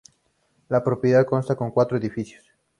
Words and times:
La 0.67 0.83
propiedad 0.83 1.27
consta 1.27 1.53
de 1.53 1.69
cuatro 1.71 1.95
edificios. 1.95 2.43